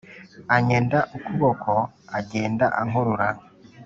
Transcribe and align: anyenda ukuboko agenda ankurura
anyenda 0.55 0.97
ukuboko 1.15 1.73
agenda 2.19 2.65
ankurura 2.79 3.27